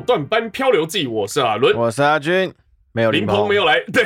[0.00, 2.52] 断班漂流记，我是阿伦，我是阿军。
[2.98, 4.04] 没有林鹏，没有来，对，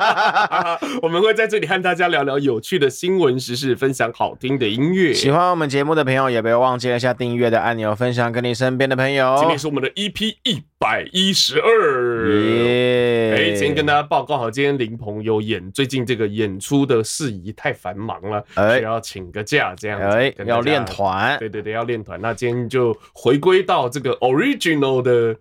[1.02, 5.12] 我们会在这里和大家聊聊有趣的新闻时事，分享好听的音乐。
[5.12, 9.36] 喜欢我们节目的朋友，也不要忘记按下订阅的按钮，分享给你身边的朋友。
[9.38, 18.42] 今天是我们的 EP 一百一十二，哎，今天跟大家报告好，今天林鹏有演，最近这个演出的事宜太繁忙了，
[18.78, 22.18] 需要请个假，这样子，哎，要练团，对对对，要练团。
[22.22, 25.36] 那今天就回归到这个 original 的。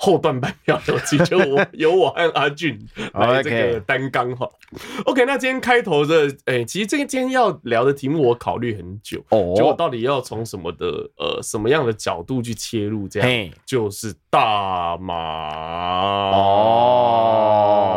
[0.00, 2.78] 后段班漂流记，就我由我和阿俊
[3.14, 4.48] 来这个担纲哈。
[5.06, 17.87] OK，那今天开头的，哎、欸，其实这个今天要聊的题目我考虑很久，哦，就我到底要从什么的呃什么样的角度去切入，这样就是大麻哦。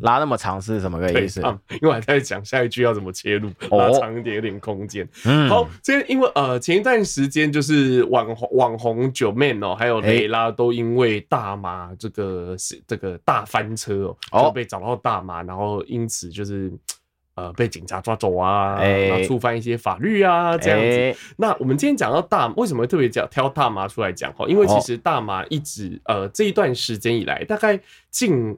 [0.00, 1.40] 拉那么长是什么个意思？
[1.70, 5.08] 因为我还在讲下一句要怎么切入，拉长一点有点空间。
[5.24, 16.72] 嗯，好，今天因为呃前一段时间就是网红网红 Joeman 哦，还有蕾拉都因为大麻这个是这个大翻车哦，就被找到大麻，然后因此就是
[17.34, 21.20] 呃被警察抓走啊，然后触犯一些法律啊这样子。
[21.36, 24.46] 那我们今天讲到大，为什么会特别讲挑大麻出来讲哈？
[24.46, 28.56] 因为其实大麻一直呃这一段时间以来，大概近。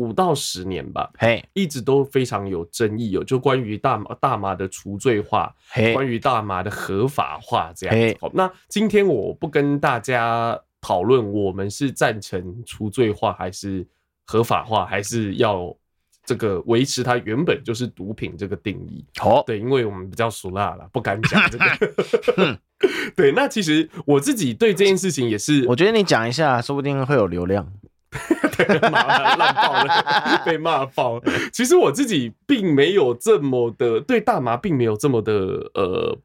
[0.00, 8.16] 五到十年吧，嘿，一直都非常有争议，有就关于大麻大麻的除罪化，嘿，关于大麻的合法化这样子。
[8.18, 13.86] 好，那今天我不跟大家讨论，我们是赞成除罪化还是
[14.24, 15.76] 合法化，还是要
[16.24, 19.04] 这个维持它原本就是毒品这个定义。
[19.18, 22.58] 好，对，因为我们比较俗辣了，不敢讲这个。
[23.14, 27.70] 对，那其实我自己对这件事情也是，我觉得你讲一下，说不定会有流量。
[28.56, 29.06] 对，骂
[29.36, 31.20] 烂爆了，被骂爆。
[31.52, 35.32] 其实我自己并没有这么的对大麻，并没有这么的
[35.74, 36.18] 呃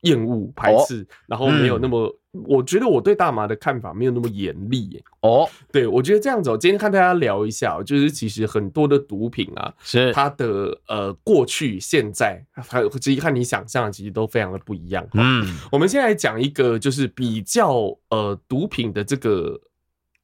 [0.00, 5.00] 厌恶排斥，然后没有那么，我觉得我对大麻的看法没有那么严厉。
[5.20, 15.06] 哦， 对，我觉得这样子，我今天看大家聊一下，就是其实很多的毒品啊，是它的呃过去、现在，还有其实看你想象，其实都非常的不一样。
[15.14, 19.60] 嗯，我们先来讲一个，就是比较呃毒品的这个。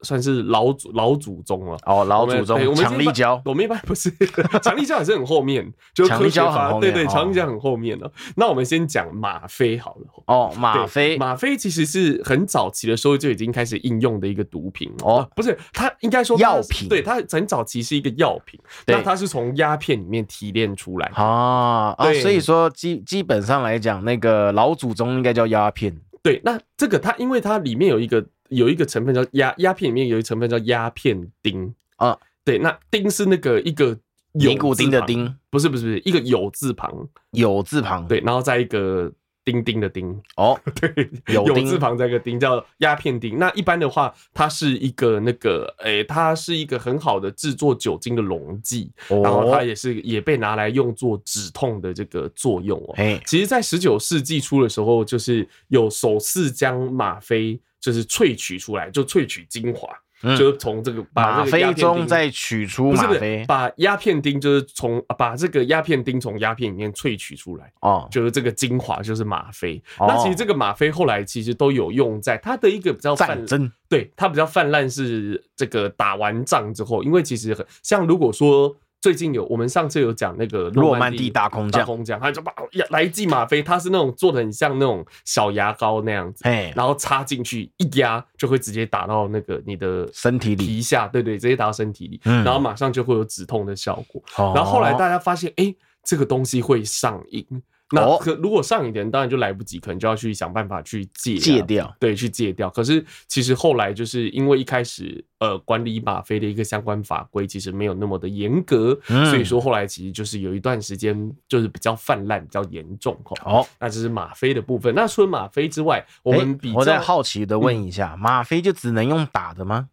[0.01, 4.09] 算是老祖老祖宗了哦，老祖宗强力胶，我们一般不是
[4.63, 8.09] 强力胶也是很后面，就强力胶很后面，对对，强力胶很后面了。
[8.35, 10.05] 那我们先讲吗啡好了。
[10.27, 25.93] 哦，吗啡，吗啡其实是很早期的时候就已经开始应用的一个毒品哦，不是，它应该说药品，对，它很早期是一个药品，那它是从鸦片里面提炼出来啊啊，所以说基基本上来讲，那个老祖宗应该叫鸦片。
[26.23, 28.25] 对，那这个它因为它里面有一个。
[28.49, 31.73] 有一个成分叫鸦鸦片，里面有一个成分叫鸦片丁。
[31.97, 33.97] 啊，对，那丁是那个一个
[34.31, 39.11] 尼古丁的丁，不是不是不是一个有字旁，有字旁，对，然后再一个
[39.43, 43.37] 丁丁的丁，哦， 对，有字旁再一个丁叫鸦片丁。
[43.37, 52.95] 那一般的话，它是一个那个，诶、欸，它是一个很好的制作酒精的溶剂，然后它也是也被拿来用作止痛的这个作用哦。
[53.25, 57.59] 其实，在十九世纪初的时候，就是有首次将吗啡。
[57.79, 59.89] 就是萃取出来，就萃取精华，
[60.23, 69.81] 嗯、就是从这个把吗啡中再取出吗啡，把鸦片丁就是从把这个鸦片丁从鸦片里面萃取出来，哦，就是这个精华就是吗啡。
[69.97, 73.45] 哦、那其实这个吗啡后来其实都有用在它的一个比较泛
[73.87, 78.75] 对它比较泛滥是这个打完仗之后，因为其实很像如果说。
[79.01, 82.53] 最近有我们上次有讲那个诺曼底大空降，空降，他就把
[82.89, 83.45] 来一剂吗？
[83.45, 86.43] 啡，它是那种做的很像那种小牙膏那样子，
[86.75, 90.65] 然后插进去一压就会直接打到那个你的身体里。
[90.65, 94.21] 皮下，对对，直接打到身体里，然后马上就会有止痛的效果。
[94.53, 95.73] 然后后来大家发现，哎，
[96.03, 97.45] 这个东西会上瘾。
[97.91, 102.69] 那可如果上瘾当然就来不及，可能就要去想办法去戒戒掉，对，去戒掉。
[102.69, 113.17] 可是其实后来就是因为一开始呃管理吗啡的一个相关法规其实没有那么的严格，所以说后来其实就是有一段时间就是比较泛滥、比较严重。
[113.39, 114.93] 好，那这是吗啡的部分。
[114.93, 119.89] 那除了吗啡之外，我们比较我再好奇的问一下，吗啡就只能用打的吗？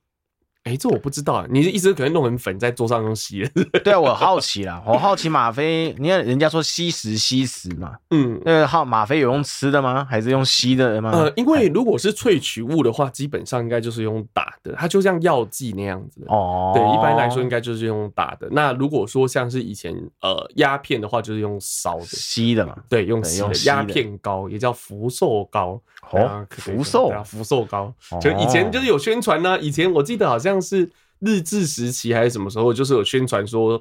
[0.67, 3.63] 哎、欸，这我不知道，你的意思可能弄成粉在桌上用吸的？
[3.85, 10.05] 对啊，我好奇啦，我好奇吗啡，你看人家说吸食吸食嘛，嗯，那个好吗啡有用吃的吗？
[10.11, 11.13] 还是用吸的吗？
[11.13, 16.25] 呃，因为如果是萃取物的话，基本上应该就是用打的，它就像药剂那样子。
[16.27, 18.49] 哦，对，一般来说应该就是用打的。
[18.51, 25.81] 那如果说像是以前呃鸦片的话，就是用烧的吸的嘛，对，用吸的鸦片膏也叫福寿膏。
[26.13, 29.59] 哦，福寿啊，福寿膏，就以前就是有宣传呢。
[29.59, 33.81] 以前我记得好像是日治时期还是什么时候，就是有宣传说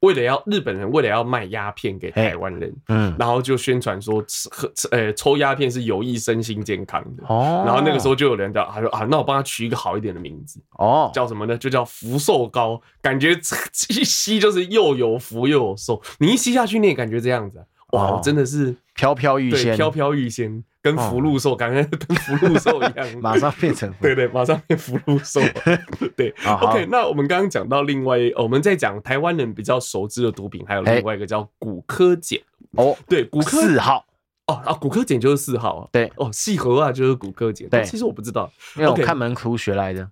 [0.00, 7.62] 为了要日本人为了要卖鸦片给台湾人，嗯，然后就宣传说吃喝吃呃抽鸦片是有益身心健康的哦。
[7.66, 11.56] 然后那个时候就有人叫他说啊，那我帮他取一个好一点的名字哦，叫什么呢？
[11.56, 16.00] 就叫福寿膏，感觉一吸就是又有福又有寿。
[16.18, 20.62] 你一吸下去，你也感觉这样子，哇，真的是飘飘欲仙，飘飘欲仙。
[20.86, 25.40] 跟福禄寿，刚刚跟福禄寿一样，马上变成对对，马上变福禄寿。
[26.16, 32.38] 对，OK，那我们刚刚讲到另外，我们在讲台湾人比较熟知的毒品，还有另外一个叫骨科碱。
[32.76, 34.04] 哦，对，骨科四号。
[34.46, 36.12] 哦啊，骨科碱就是四号，对。
[36.14, 40.08] 哦，细核啊就是骨科碱，对，其实我不知道，因为我看门徒学来的。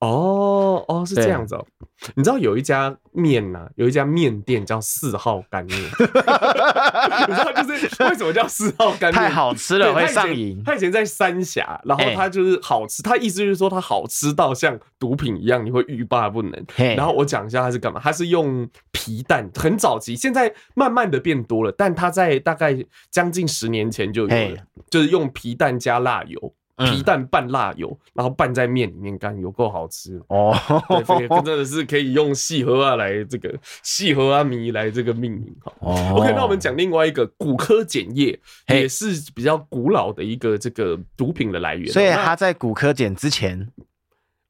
[0.00, 1.66] 哦哦，是这样子哦。
[2.14, 5.76] 你知道有一家面呐，有一家面店叫四号干面。
[5.82, 9.14] 你知道就是为什么叫四号干面？
[9.14, 10.62] 太好吃了，会上瘾。
[10.64, 13.02] 他以前在三峡，然后他就是好吃。
[13.02, 16.64] 他意思就是说，他好吃到像毒品一样，你会欲罢不能。
[16.76, 18.00] 然后我讲一下他是干嘛？
[18.00, 22.76] 他是用皮蛋，很早期，现在慢慢的变多了，但他在大概
[23.10, 26.54] 将近十年前就有了，就是用皮蛋加辣油。
[26.78, 30.54] 皮蛋拌辣油，然后拌在面里面干，有够好吃哦！
[30.88, 33.52] 对，真的是可以用细盒啊来这个
[33.82, 35.72] 细盒啊米来这个命名哈。
[35.80, 38.38] 哦，OK，那我们讲另外一个骨科碱液，
[38.68, 41.92] 也是比较古老的一个这个毒品的来源。
[41.92, 43.68] 所以它在骨科碱之前，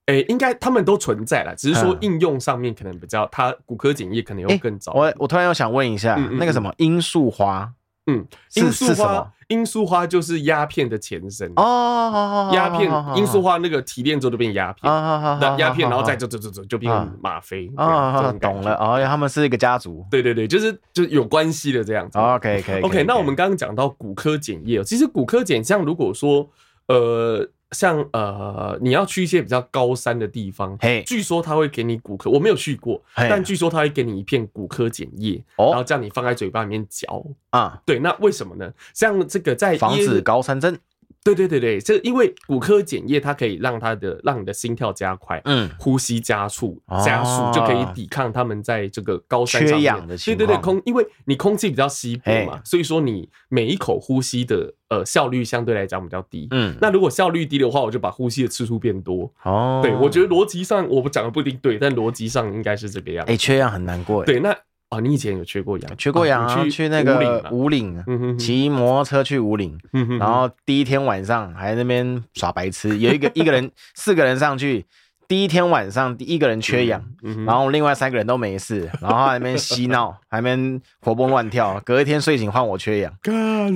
[0.07, 4.93] 哎，应该他们都存在了，只是说应用上面可能比较，它骨科碱叶可能要更早。
[4.93, 7.73] 我我突然又想问一下，那个什么罂粟花，
[8.09, 9.33] 嗯，罂粟花。
[9.49, 14.93] 罂粟花就是鸦片的前身哦，鸦片罂粟花那个提炼之后就变鸦片，
[15.41, 22.19] 那鸦片然后再走走走走就变吗啡啊，懂了哦，他们是一个家族，对对对，就是就有关系的这样子。
[22.19, 26.47] OK OK OK，那我们刚刚讲到骨科检验，其实骨科检像如果说
[26.89, 27.49] 呃。
[27.73, 37.81] 像呃，你要去一些比较高山的地方，嘿，据说他会给你骨科，我没有去过，但据说他会给你一片骨科碱叶，然后叫你放在嘴巴里面嚼啊。
[37.85, 38.73] 对，那为什么呢？
[38.95, 40.79] 像这个在防止高山症。
[41.25, 50.39] 对对对对，这因为骨科检验它可以让它的让你的心跳加快，嗯，呼吸加速加速，就可以抵抗他们在这个高山上缺氧的情况。
[50.39, 56.49] 对对对，空因为你空气比较稀薄嘛，所以说你每一口呼吸的呃效率相对来讲比较低。
[56.51, 59.31] 嗯，那如果效率低的话，我就把呼吸的次数变多。
[59.43, 63.27] 哦，对，我觉得逻辑上我讲的不一定对，但逻辑上应该是这个样。
[63.27, 64.25] 哎，缺氧很难过。
[64.25, 64.57] 对，那。
[64.89, 65.97] 啊，你以前有缺过氧？
[65.97, 68.03] 缺过氧啊，去那个五岭，
[68.39, 69.79] 骑摩托车去五岭，
[70.19, 74.87] 然后第一天晚上还在那边耍白痴，有一个一个人四个人上去，
[75.29, 77.05] 第一天晚上第一个人缺氧，
[77.45, 83.13] 然后另外三个人都没事， 然后还在那边嬉闹，还在那边活蹦乱跳，隔一天睡醒换我缺氧，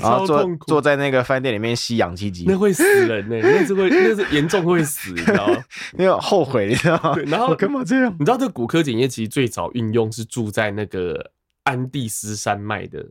[0.01, 5.63] 然后坐坐在那个饭店里面吸氧气机，那会死人呢， 那是会那是严重会死，你知道吗？
[5.93, 7.17] 那个后悔，你知道吗？
[7.27, 8.17] 然后干嘛这样？
[8.19, 11.33] 你知道这骨科检验其实最早运用是住在那个
[11.65, 13.05] 安第斯山脉的。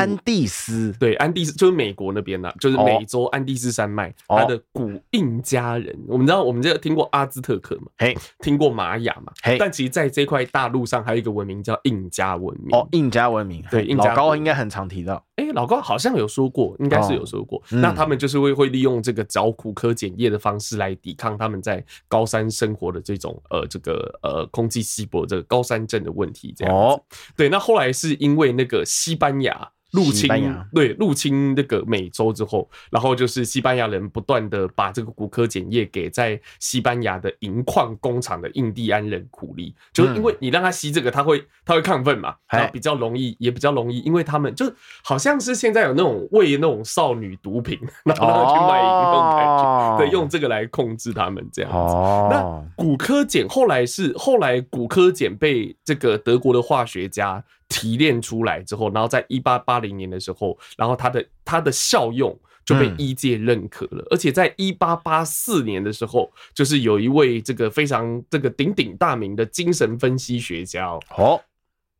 [0.00, 0.92] 安第斯。
[0.98, 12.76] 对，安第斯就是美国那边呐，就是美洲安第斯山脉，它的古印加人，我们知道，我们这听过阿兹特克嘛，嘿，听过玛雅嘛，嘿，但其实在这块大陆上还有一个文明叫印加文明。
[12.76, 29.70] 哦，印加文明，对，老高应该很常提到，哎，老高好像有说过，应该是有说过，那他们就是会会利用这个找苦科碱叶的方式来抵抗他们在高山生活的这种呃这个呃空气稀薄这个高山症的问题，这样子，对，那后来是因为那个西班牙。
[29.90, 30.28] 入侵
[30.72, 51.94] 对入侵那个美洲之后，然后就是西班牙人不断的把这个骨科碱液给在西班牙的银矿工厂的印第安人苦力，就是因为你让他吸这个，他会他会亢奋嘛，然后比较容易也比较容易，因为他们就好像是现在有那种喂那种少女毒品， 然后让他去卖淫那种感觉，对，用这个来控制他们这样子。
[52.30, 57.42] 那骨科碱后来是后来骨科碱被这个德国的化学家。
[57.70, 64.02] 提炼出来之后，然后在一八八零年的时候，然后它的它的效用就被医界认可了。
[64.02, 71.40] 嗯、而且在一八八四年的时候，就是有一位这个非常这个鼎鼎大名的精神分析学家哦，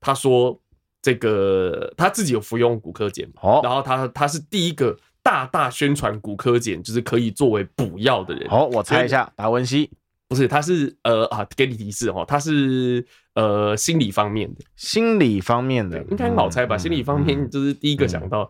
[0.01, 0.61] 他说
[1.01, 8.49] 这个他自己有服用骨科碱，哦，然后他他是第一个大大宣传骨科碱就是可以作为补药的人。
[8.51, 9.89] 好，我猜一下，达文西。
[10.31, 16.79] 不是，他是呃啊，给你提示哦，他是呃心理方面的，心理方面的应该很好猜吧？
[16.79, 18.49] 心理方面就是第一个想到，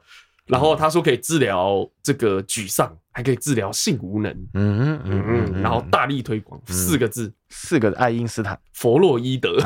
[0.51, 9.59] 然后他说可以治疗这个沮丧，还可以治疗性无能，嗯嗯嗯，然后大力推广四个字，四个爱因斯坦，弗洛伊德，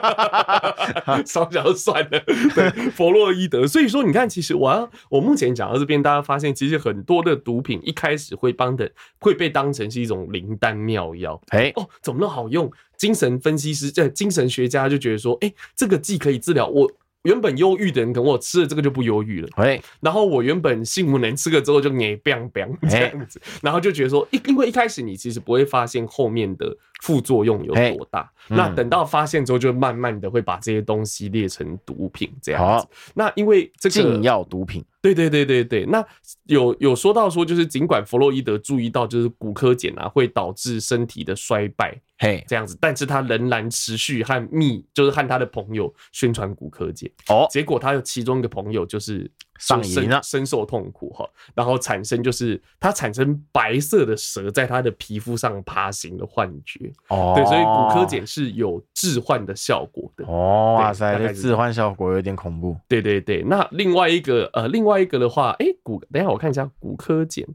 [1.24, 2.20] 稍稍算了，
[2.54, 3.66] 对，弗洛伊德。
[3.66, 12.70] 所以说，你看，其实我要我目前讲到这边，大家发现其实很多的毒品一开始会帮的会被当成是一种灵丹妙药，哎哦，怎么那么好用？
[12.98, 16.92] 精神分析师这精神学家就觉得说，哎，这个既可以治疗我。
[17.22, 19.48] 原本忧郁的人，可能我吃了这个就不忧郁了。
[19.56, 32.86] 哎，然后我原本性无能，吃了之后就哎，biang biang 这样子，然后就觉得说，一因为一开始你其实不会发现后面的副作用有多大，那等到发现之后，就慢慢的会把这些东西列成毒品这样子。
[33.14, 35.84] 那因为这个禁药毒品，对对对对对。
[35.84, 36.02] 那
[36.44, 42.00] 有有说到说，就是尽管弗洛伊德注意到，就是骨科碱啊会导致身体的衰败。
[42.18, 47.10] 嘿，这样子，但是他仍然持续和密，就是和他的朋友宣传骨科碱。
[47.28, 49.28] 哦，结果他有其中一个朋友就是
[49.62, 56.92] 上瘾了，深受痛苦哈，然后产生就是它产生白色的蛇在它的皮肤上爬行的幻觉。
[57.08, 60.24] 哦，对，所以骨科碱是有致幻的效果的。
[60.26, 62.76] 哦，哇塞，这致幻效果有点恐怖。
[62.88, 67.46] 对对对，那另外一个呃，另外一个的话，哎，骨，等一下我看一下骨科碱。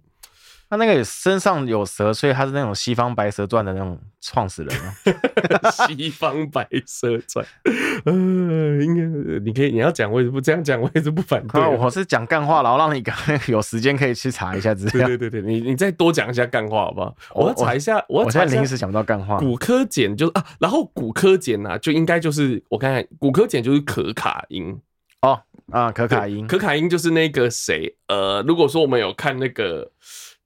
[0.69, 4.93] 他那个身上有蛇，所以他是那种西方白蛇传的那种创始人啊。
[5.87, 7.45] 西方白蛇传，
[8.03, 8.13] 呃，
[8.83, 11.65] 应该你可以你要讲，我也不这样讲，我也是不反对。
[11.77, 13.15] 我是讲干话，然后让你赶
[13.47, 15.07] 有时间可以去查一下资料。
[15.07, 17.15] 对对对对，你你再多讲一下干话好不好？
[17.33, 19.37] 我要查一下，我我现在临时想不到干话。
[19.37, 24.77] 骨科碱就啊，然后骨科碱啊，就应该就是我看看，骨科碱就是可卡因
[25.21, 25.39] 哦
[25.71, 29.89] 啊，可卡因，可卡因就是那个谁呃，如果说我们有看那个。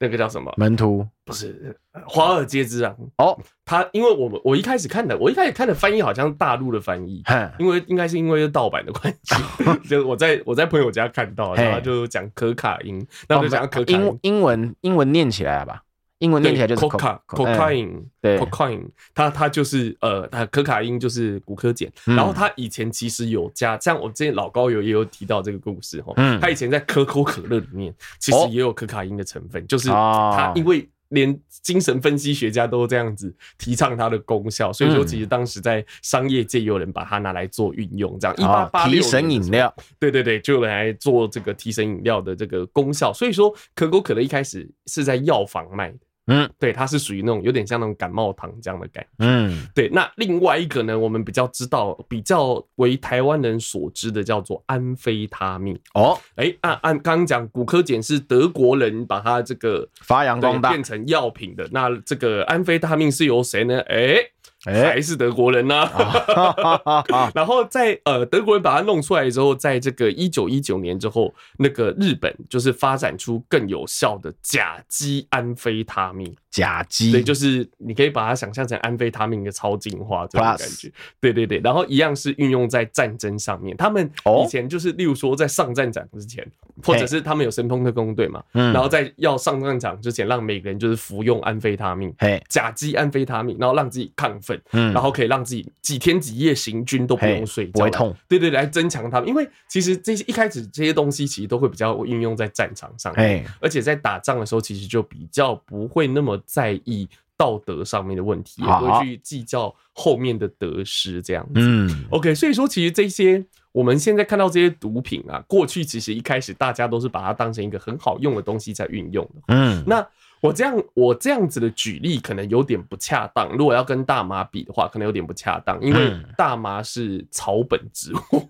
[0.02, 0.52] 那个叫什么？
[0.58, 1.78] 门徒不是
[2.08, 3.40] 华尔街之狼哦。
[3.64, 7.24] 他因为我们我一开始看的，我一开始看的翻译好像是大陆的翻译，
[7.60, 9.36] 因为应该是因为是盗版的关系，
[9.88, 15.84] 就是我在我在朋友家看到，然后就讲可卡因，那我就讲可卡因，英文英文念起来了吧？
[16.22, 45.98] 英文念起来就是 cocaine，对，cocaine，它它就是呃，它可卡因就是古柯碱，然后它以前其实有加，像我之前老高有也有提到这个故事哈，嗯，他以前在可口可乐里面其实也有可卡因的成分，就是它因为连精神分析学家都这样子提倡它的功效，所以说其实当时在商业界有人把它拿来做运用，这样一八八六提神饮料，对对对，就来做这个提神饮料的这个功效，所以说可口可乐一开始是在药房卖的。
[46.28, 49.10] 嗯，对，它是属于那种有点像那种感冒糖这样的感觉。
[49.20, 49.90] 嗯，对。
[49.90, 55.78] 那另外一个呢，我们比较知道、比较为台湾人所知的，叫做安非他命。
[55.94, 61.68] 哦，哎、欸，按按刚刚讲，骨科碱是德国人把它这个发扬光大，变成药品的。
[61.72, 63.80] 那这个安非他命是由谁呢？
[63.88, 64.32] 哎、欸。
[64.64, 67.04] 还是德国人呢、啊，
[67.34, 76.36] 然后在呃德国人把它弄出来之后，在这个一九一九年之后，那个日本就是发展出更有效的甲基安非他命。
[76.52, 80.92] 甲基，对，就是你可以把它想象成安非他命的超进化这种感觉。
[81.20, 83.76] 对对对，然后一样是运用在战争上面。
[83.78, 84.12] 他们
[84.44, 86.46] 以前就是，例如说在上战场之前，
[86.84, 92.14] 或者是他们有神风特工队嘛，然后在要上战场之前，让每个人就是服用安非他命，
[92.50, 94.62] 甲基安非他命，然后让自己亢奋。
[94.74, 98.14] 嗯，然后可以让自己几天几夜行军都不用睡觉，不会痛。
[98.28, 99.30] 对对，来增强他们。
[99.30, 107.08] 因为其实这些一开始这些东西其实都会比较运用在战场上，哎，而且在打仗的时候，其实就比较不会那么在意
[107.38, 111.54] 道德上面的问题，也不会去计较后面的得失这样子。
[111.56, 119.42] 嗯，OK，所以说其实这些我们现在看到这些毒品啊，过去其实一开始大家都是把它当成一个很好用的东西在运用的。
[119.48, 120.08] 嗯，那。
[120.42, 123.48] 我这样，我这样子的举例可能有点不恰当。
[123.56, 128.48] 如果要跟大麻比的话，可能有点不恰当，因为大麻是草本植物。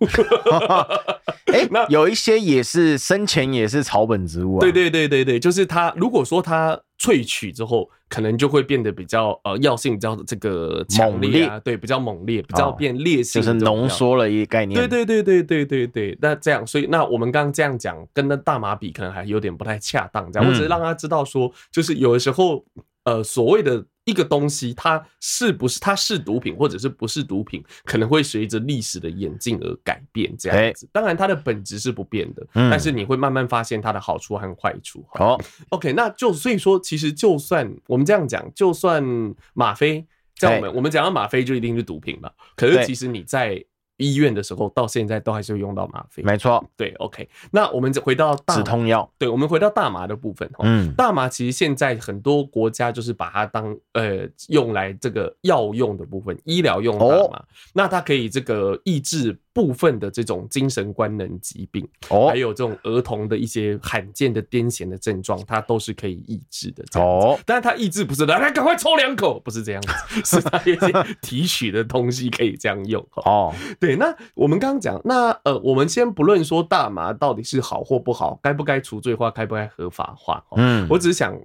[1.52, 4.62] 哎， 那有一些也是生前也是草本植物啊。
[4.62, 5.94] 对对对对对，就是它。
[5.98, 6.80] 如果说它。
[7.02, 14.80] 萃取之后，可能就会变得比较呃药性比较这个强烈啊，对，比较猛烈，比较变烈性，就是浓缩了一个概念。
[14.80, 20.32] 对对对对对对对，那这样，所以那我们刚刚这样讲，跟那大麻比，可能还有点不太恰当。
[20.32, 22.64] 这样，我只是让他知道说，就是有的时候，
[23.06, 23.84] 呃，所谓的。
[24.06, 30.36] 一个东西，它是不是它是毒品，或者是不是毒品，可能会随着历史的演进而改变。
[30.38, 35.06] 这样子，当然它的本质是不变的，但是你会慢慢发现它的好处和坏处。
[35.14, 35.38] 好
[35.70, 39.04] ，OK，那就所以说，其实就算我们这样讲，就算
[39.54, 40.06] 吗啡，
[40.36, 42.32] 在我们我们讲到吗啡就一定是毒品嘛？
[42.56, 43.64] 可是其实你在。
[43.98, 47.28] 医院的时候到现在都还是会用到吗啡，没错，对，OK。
[47.52, 50.50] 那我们回到止痛药，对，我们回到大麻的部分。
[50.60, 57.44] 嗯，大麻其实现在很多国家就是把它当呃用来这个药用的部分，医疗用大麻。
[57.74, 66.84] 那它可以这个抑制部分的这种精神官能疾病，哦，还有这种儿童的一些罕见的癫痫的症状，它都是可以抑制的。
[67.00, 73.06] 哦，但是它抑制不是来来赶快抽两口，不是这样子，是它一些 提取的东西可以这样用。
[73.26, 80.42] 哦，对，那我们刚刚讲，那呃，我们先不论说大麻到底是好或不好，该不该除罪化，该不该合法化？
[80.56, 81.38] 嗯，我只是想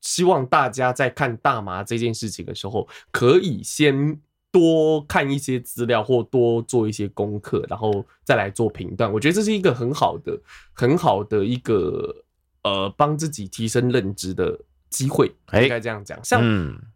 [0.00, 4.18] 希望大家在看大麻这件事情的时候，可以先。
[4.52, 9.12] 多看一些资料或多做一些功课，然后再来做评断。
[9.12, 10.38] 我觉得这是一个很好的、
[10.72, 12.14] 很好的一个
[12.62, 16.18] 呃，帮自己提升认知的机会，应该这样讲。
[16.24, 16.42] 像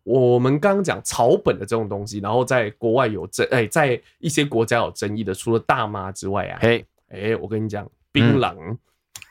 [0.02, 8.76] 我们刚刚讲草本的这种东西，然后在国外有争，哎，在一些国家有争议的，除了大麻之外啊，哎，哎，我跟你讲，槟榔。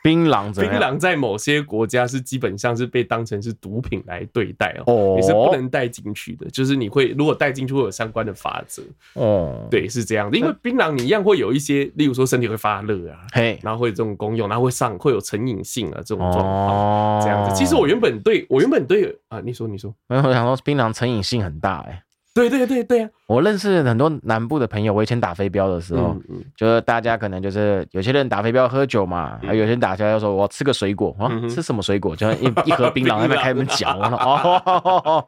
[0.04, 6.46] 槟榔，槟榔在某些国家是基本上是被当成是毒品来对待哦，你是不能带进去的。
[6.50, 8.82] 就是你会如果带进去会有相关的法则
[9.14, 10.36] 哦，对，是这样的。
[10.36, 17.56] 因为槟榔你一样会有一些，例如说身体会发热啊，嘿，然后会有这种功用，然后会上会有成瘾性啊这种状况，这样子。
[17.56, 22.02] 其实我原本对我原本对啊，你说你说，我想说槟榔成瘾性很大哎。
[22.34, 23.10] 对对对对啊！
[23.28, 32.16] 我认识很多南部的朋友，我以前打飞镖的时候，嗯嗯、就是大家可能就是有些人打飞镖喝酒嘛，有些人打飞镖说我吃个水果啊，吃什么水果？
[32.16, 35.24] 就一 一盒槟榔在那边开门讲， 哦，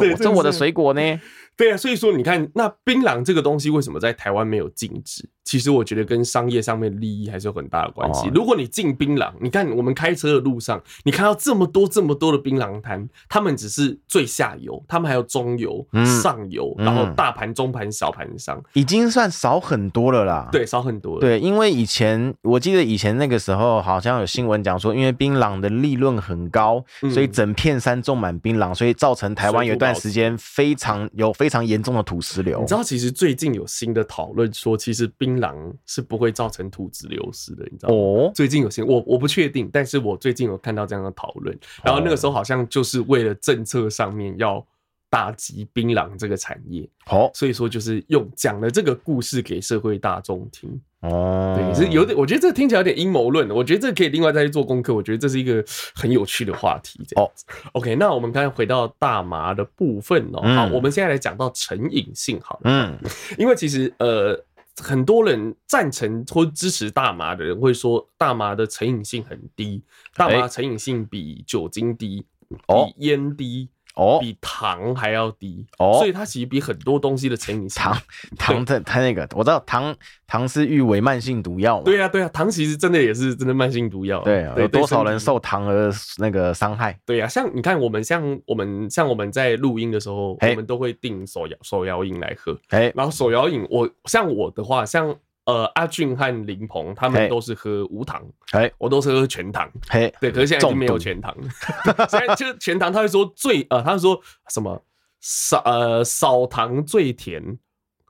[0.00, 1.20] 对，这我的水果呢？
[1.56, 5.28] 对啊，所以说你看，那槟榔这个东西为什么在台湾没有禁止？
[5.44, 8.28] 其实我觉得跟商业上面的利益还是有很大的关系。
[8.34, 15.84] 如果你进槟榔，你看我们开车的路上，你看到这么多这么多的槟榔摊，他们只是最下游，他们还有中游、
[16.22, 20.48] 上游，然后大盘、中盘、小盘商，已经算少很多了啦。
[20.52, 21.20] 对，少很多了。
[21.20, 32.60] 对，因为以前我记得以前那个时候好像有新闻讲说，因为槟榔的利润很高，所以整片山种满槟榔，所以造成台湾有一段时间非常有非常严重的土石流。
[32.60, 37.94] 你知道，其实最近有新的讨论说，其实槟榔是不会造成土质流失的，你知道吗？
[37.94, 41.58] 哦，最近有些我我不确定，但是我最近有看到这样的讨论。
[41.82, 44.64] 然后那个时候好像就是为了政策上面要
[45.08, 50.80] 打击槟榔这个产业，好，所以说就是用讲了这个故事给社会大众听。
[51.00, 53.50] 哦，对，是有点，我觉得这听起来有点阴谋论。
[53.50, 54.94] 我觉得这可以另外再去做功课。
[54.94, 57.00] 我觉得这是一个很有趣的话题。
[57.16, 57.26] 哦
[57.72, 60.42] ，OK，那我们刚才回到大麻的部分哦。
[60.42, 62.98] 好，我们现在来讲到成瘾性，好了，嗯，
[63.38, 64.38] 因为其实呃。
[64.76, 69.82] 很多人赞成或支持大麻的人会说，大麻的成瘾性很低，
[70.14, 73.68] 大麻成瘾性比酒精低，比烟低。
[74.00, 78.02] 哦，比糖还要低哦，所以它其实比很多东西的成瘾性糖
[78.38, 79.94] 糖的它那个我知道糖
[80.26, 86.98] 糖是誉为慢性毒药嘛，对啊对啊，糖其实真的也是真的慢性毒药，对啊，有多少人受糖而那个伤害？
[87.04, 95.14] 对啊，像你看我们像我们像我们在录音的时候，我们都会订手摇手摇饮来喝，哎，然后手摇饮我像我的话像。
[95.50, 101.48] 呃，阿俊和林鹏他们都是喝无糖，哎，我都是喝全糖，嘿，对，可是现在已经没有全糖了，
[102.08, 104.80] 现在就是全糖，他会说最呃，他会说什么
[105.20, 107.58] 少呃少糖最甜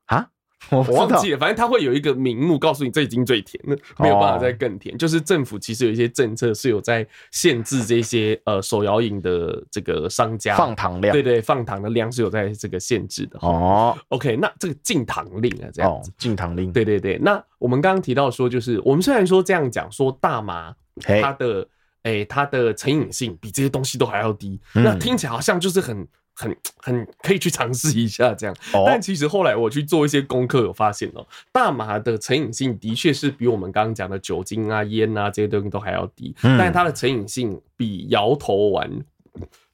[0.04, 0.28] 啊？
[0.70, 4.96] 我忘记了，反正他会有一个名目告诉你，这已经最甜了，没有办法再更甜。
[4.98, 13.38] 就是政府其实有一些政策是有在限制这些呃手摇饮的这个商家放糖量，对对，放糖的量是有在这个限制的。
[13.40, 17.16] 哦，OK，那这个禁糖令啊，这样子禁糖令，对对对。
[17.18, 20.74] 那我们刚刚提到说，就是我们虽然说这样讲，说大麻
[21.22, 21.66] 它的
[22.02, 26.06] 哎它的成瘾性比这些东西都还要低，那听起来好像就是很。
[26.34, 38.90] 很很可以去尝试一下这样，但其实后来我去做一些功课，有发现哦，大麻的成瘾性的确是比我们刚刚讲的酒精啊、烟啊这些东西都还要低，但是它的成瘾性比摇头丸，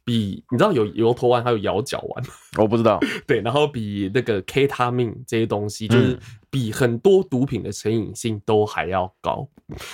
[0.05, 2.25] 比你知道有摇头丸还有摇脚丸，
[2.59, 6.19] 我不知道， 对，然后比那个 K 他命这些东西，就是
[6.51, 9.47] 比很多毒品的成瘾性都还要高，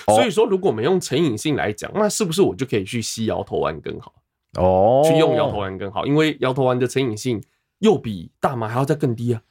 [0.06, 4.14] 所以说如果我们用成瘾性来讲，那是不是我就可以去吸摇头丸更好？
[4.58, 7.42] 哦，去用摇头丸更好，因为摇头丸的成瘾性
[7.78, 9.42] 又比大麻还要再更低啊。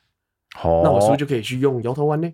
[0.61, 2.31] 哦，那我是不是就可以去用摇头丸呢？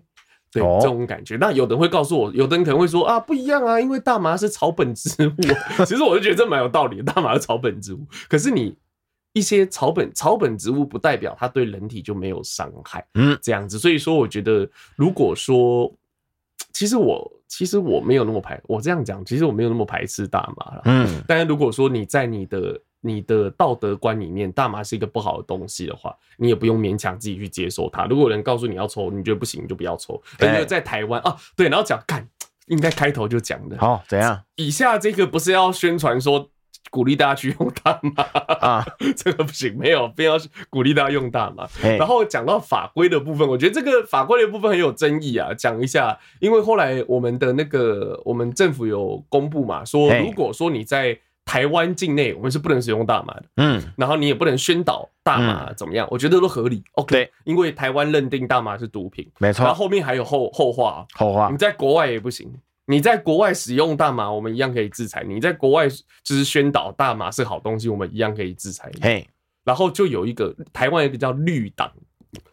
[0.50, 1.36] 对，这种感觉。
[1.36, 5.32] 那有的人会告诉我，有的人可能会说啊，不一样啊，因为大麻是草本植物。
[5.84, 8.06] 其实我就觉得这蛮有道理的，大麻是草本植物。
[8.28, 8.76] 可是你
[9.32, 13.06] 一些草本草本植物不代表它对人体就没有伤害。
[13.14, 13.78] 嗯，这样子。
[13.78, 15.92] 所以说，我觉得如果说，
[16.72, 17.32] 其实我。
[17.48, 20.82] 其实我没有那么排，我这样讲，其实我没有那么排斥大麻了。
[20.84, 28.04] 嗯， 但是如果说你在你的你的道德观里面，大麻是一个不好的东西的话，你也不用勉强自己去接受它。
[28.04, 30.20] 如果有人告诉你要抽，你觉得不行，你就不要抽。
[30.36, 32.28] 但是在台湾啊，对，然后讲，看，
[32.66, 33.78] 应该开头就讲的。
[33.78, 34.42] 好，怎样？
[34.56, 36.50] 以下这个不是要宣传说
[36.90, 38.22] 鼓励大家去用大麻
[38.60, 38.86] 啊，
[39.16, 40.36] 这个不行，没有必要
[40.70, 41.68] 鼓励大家用大麻。
[41.98, 62.50] 然后讲到法规的部分，我觉得这个法规的部分很有争议啊，讲一下，因为后来我们的那个我们政府有公布嘛，说如果说你在台湾境内，我们是不能使用大麻的，嗯，然后你也不能宣导大麻怎么样，我觉得都合理，OK，因为台湾认定大麻是毒品，没错，然后后面还有后后话，后话，你在国外也不行。
[62.90, 69.00] 你在国外使用大麻，我们一样可以制裁你；在国外就是宣导大麻是好东西，我们一样可以制裁你。
[69.02, 69.28] 嘿，
[69.62, 71.92] 然后就有一个台湾有一个叫绿党，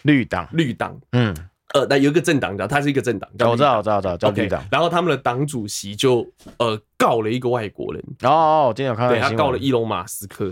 [0.04, 1.34] 绿党，绿党，嗯。
[1.76, 4.64] 呃，那有一个政党叫，他是一个政党，我知道，我知道，我知道，叫绿党。
[4.72, 6.26] 然后他们的党主席就
[6.58, 8.02] 呃告了一个外国人。
[8.24, 9.14] 哦哦，我今天有看到。
[9.14, 10.50] 对，他告了伊隆马斯克，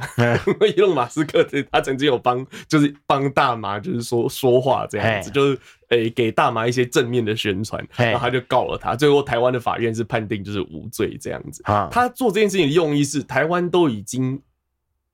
[0.67, 5.57] 伊隆马斯克 他曾经有帮，就是帮大麻，就是说说话这样子，就是
[5.87, 8.93] 诶给大麻一些正面的宣传，然后他就告了他。
[8.93, 11.63] 最后台湾的法院是判定就是无罪这样子。
[11.89, 14.41] 他做这件事情的用意是，台湾都已经。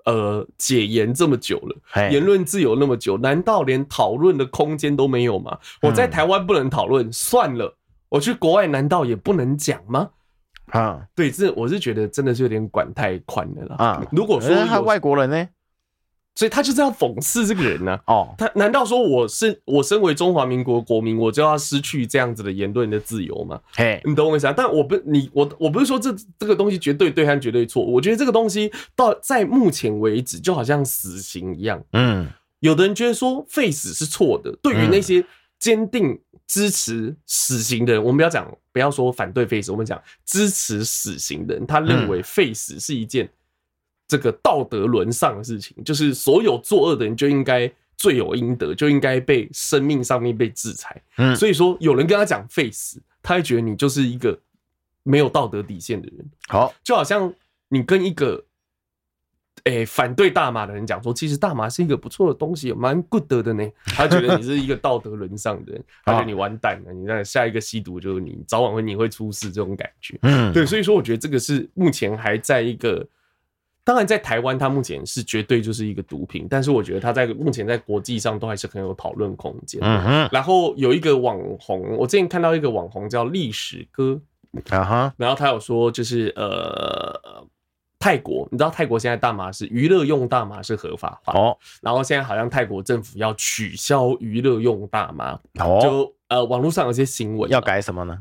[0.06, 5.58] 呃，解严这么久了，言论自由那么久，难道连讨论的空间都没有吗？
[5.82, 7.76] 我在台湾不能讨论，算了，
[8.10, 10.10] 我去国外难道也不能讲吗？
[10.68, 13.76] 啊，对，这我是觉得真的是有点管太宽了啦。
[13.78, 15.48] 啊，如果说他外国人呢？
[16.40, 18.14] 所以他就是要讽刺这个人呢、啊？
[18.14, 23.60] 哦，他难道说我是我身为中华民国国民，我就要失去这样子的言论的自由吗？
[23.76, 24.54] 嘿，你懂我意思啊？
[24.56, 31.84] 但我不，你我我不是说这这个东西绝对对和绝对错，我觉得这个东西到在目前为止就好像死刑一样。
[31.92, 32.30] 嗯，
[32.62, 35.22] 有的人觉得说废死是错的，对于那些
[35.60, 43.30] 坚定支持死刑的人，我们不要讲，不要说反对废死，我们讲支持死刑的人，他认为废死是一件。
[44.10, 51.00] 这个道德沦丧的事情，就是所有作恶的人就应该罪有应得，就应该被生命上面被制裁。
[51.18, 54.40] 嗯，所以说有人跟他讲废死，他会觉得你就是一个
[55.04, 56.26] 没有道德底线的人。
[56.48, 57.32] 好，就好像
[57.68, 58.44] 你跟一个
[59.66, 63.64] 诶反对大麻的人讲说，其实大麻是一个不错的东西，蛮 good 的呢。
[63.86, 70.18] 他觉得你是一个道德沦丧的人， 他觉得你完蛋了，你那下一个吸毒就是你，早晚会你会出事这种感觉。
[70.24, 73.06] 嗯，对，所以说我觉得这个是目前还在一个。
[73.90, 79.82] 当然，在台湾，它目前是绝对就是一个毒品，但是我觉得它在目前在国际上都还是很有讨论空间。
[79.84, 80.30] 嗯哼。
[80.32, 84.22] 然后有一个网红，我之前看到一个网红叫历史哥，
[84.70, 85.14] 啊哈。
[85.18, 87.44] 然后他有说，就是呃，
[87.98, 91.58] 泰国，你知道泰国现在大麻是娱乐用大麻是合法化哦。
[91.82, 95.80] 然后现在好像泰国政府要取消娱乐用大麻哦。
[95.82, 98.20] 就呃，网络上有些新闻要改什么呢？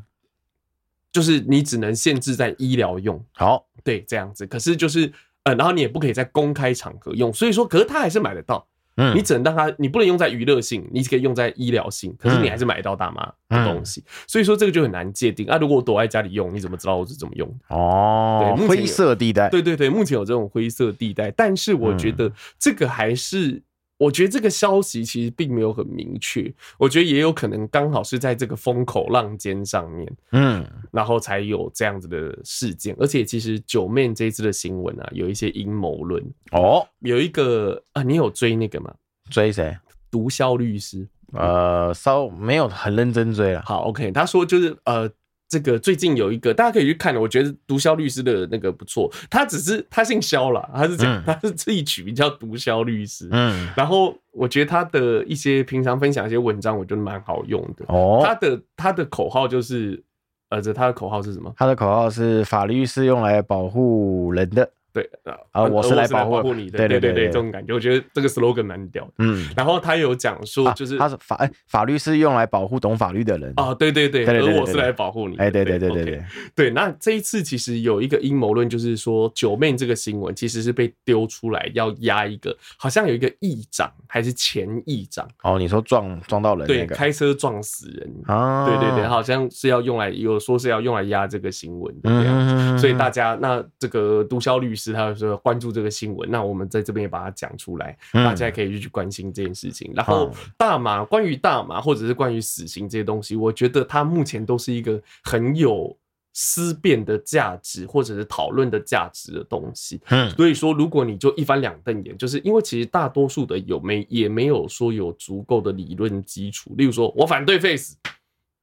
[1.13, 3.23] 就是你只能限制在医疗用。
[3.35, 4.47] 好，对，这样子。
[4.47, 5.13] 可是就是。
[5.57, 8.67] 然后你也不可以在公开场合用，所以说，可是他还是买得到。
[9.01, 14.03] 嗯，你只能让他，你不能用在娱乐性，你只可以用在医疗性，可是你还是买得到大麻的东西。
[14.27, 15.57] 所以说这个就很难界定啊。
[15.57, 17.49] 如果我躲在家里用，你怎么知道我是怎么用？
[17.69, 19.49] 哦，对，灰色地带。
[19.51, 23.63] 对对对，目前有这种灰色地带，但是我觉得这个还是。
[23.99, 32.97] 我觉得这个消息其实并没有很明确，我觉得也有可能刚好是在这个风口浪尖上面，嗯，然后才有这样子的事件。
[32.99, 36.87] 而且其实九妹这一次的新闻啊，有一些阴谋论哦。
[37.01, 38.95] 有一个啊，你有追那个吗？
[39.31, 39.77] 追谁？
[40.11, 41.07] 毒枭律师？
[41.33, 43.63] 呃，稍没有很认真追了。
[43.67, 45.11] 好，OK，他说就是呃。
[45.49, 47.17] 这个最近有一个，大家可以去看。
[47.17, 53.29] 我觉得毒枭律师的那个不错，他只是他姓肖啦，他是这样，他是自己取名叫毒枭律师。
[53.33, 57.85] 嗯，然后我觉得他的一些平常分享一些文章，我觉得蛮好用的。
[57.89, 60.03] 哦，他的他的口号就是，
[60.51, 61.53] 呃，这他的口号是什么？
[61.57, 64.71] 他的口号是法律是用来保护人的。
[64.99, 69.13] 对啊，我是来保护你的，对对对对，这种感觉，我觉得这个 slogan 蛮屌的。
[69.19, 73.53] 嗯，然后他有讲说，就是他是法哎，法律是用来保护懂法律的人。
[73.57, 75.37] 啊，对对对，而我是来保护你。
[75.37, 76.25] 哎，对对对对对
[76.57, 76.71] 对。
[76.71, 85.29] 那这一次其实有一个阴谋论，就是说九妹这个新闻其实是被丢出来要压一个，好像有一个议长还是前议长。
[85.45, 88.13] 哦，你说撞撞到人，对，开车撞死人。
[88.27, 94.88] 啊，对对对，好像是要用来有说是要用来压这个新闻的这样子，所以大家那这个毒枭律师。
[94.93, 99.93] 他说关注这个新闻，那我们在这边也把它讲出来，大家可以去关心这件事情。
[99.95, 105.97] 然后大麻，关于大麻或者是关于死刑这些东西，我觉得它目前都是一个很有
[106.33, 110.01] 思辨的价值，或者是讨论的价值的东西。
[110.09, 116.75] 嗯，所以说如果你就一翻两瞪眼，就是因为其实大多数的有没也没有说有足够的理论基础。
[116.77, 117.97] 例如说我反对 face，，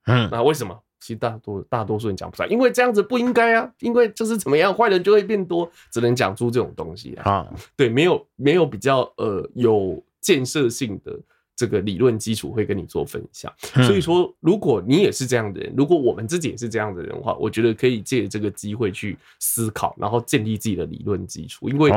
[0.06, 0.80] 嗯，那为什么？
[1.00, 7.48] 其实大多大多数人讲不出来，因为这样子不应该啊，因为就是怎么样，坏人就会变多，只能讲出这种东西啊。
[7.76, 11.20] 对，没有没有比较呃有建设性的
[11.56, 13.54] 这个理论基础会跟你做分享。
[13.86, 21.92] 所以说，如果你也是这样的人，如果我们自己也是这样的人的话，我觉得可以借这个机会去思考，然后建立自己的理论基础，因为。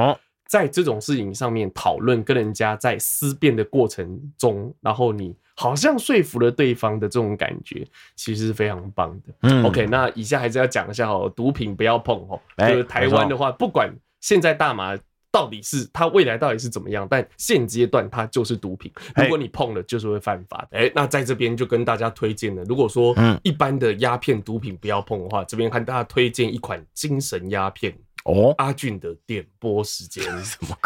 [0.48, 9.34] 在这种事情上面讨论，跟人家在思辨的过程中，然后你好像说服了对方的这种感觉，其实是非常棒的。
[9.42, 12.40] 嗯，OK，那以下还是要讲一下哦，毒品不要碰哦。
[12.56, 14.98] 就是台湾的话，不管现在大麻
[15.30, 18.90] 到底是它未来到底是怎么样，但现阶段它就是毒品。
[19.16, 20.78] 如果你碰了，就是会犯法的。
[20.78, 27.94] 哎，那在这边就跟大家推荐了，如果说一般的鸦片毒品不要碰的话，这边和大家推荐一款精神鸦片。
[28.28, 30.76] 哦，阿俊的点播时间是什么？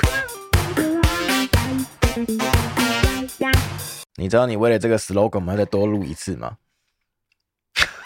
[4.15, 6.57] 你知道你为了这个 slogan，我们要再多录一次吗？